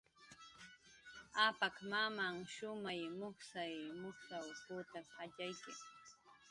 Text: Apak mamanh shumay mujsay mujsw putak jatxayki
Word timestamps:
Apak 1.47 1.75
mamanh 1.89 2.41
shumay 2.53 3.01
mujsay 3.17 3.75
mujsw 3.99 4.47
putak 4.65 5.05
jatxayki 5.35 5.71